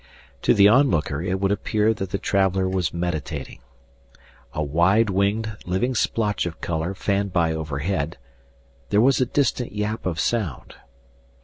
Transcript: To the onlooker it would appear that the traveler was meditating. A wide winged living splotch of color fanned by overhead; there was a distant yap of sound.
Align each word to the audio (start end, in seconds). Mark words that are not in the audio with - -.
To 0.41 0.55
the 0.55 0.67
onlooker 0.67 1.21
it 1.21 1.39
would 1.39 1.51
appear 1.51 1.93
that 1.93 2.09
the 2.09 2.17
traveler 2.17 2.67
was 2.67 2.91
meditating. 2.91 3.59
A 4.51 4.63
wide 4.63 5.11
winged 5.11 5.55
living 5.63 5.93
splotch 5.93 6.47
of 6.47 6.59
color 6.59 6.95
fanned 6.95 7.31
by 7.33 7.53
overhead; 7.53 8.17
there 8.89 8.99
was 8.99 9.21
a 9.21 9.27
distant 9.27 9.73
yap 9.73 10.07
of 10.07 10.19
sound. 10.19 10.73